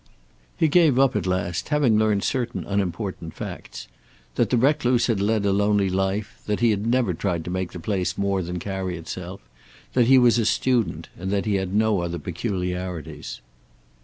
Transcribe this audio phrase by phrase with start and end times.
[0.57, 3.87] He gave up at last, having learned certain unimportant facts:
[4.33, 7.71] that the recluse had led a lonely life; that he had never tried to make
[7.71, 9.41] the place more than carry itself;
[9.93, 13.41] that he was a student, and that he had no other peculiarities.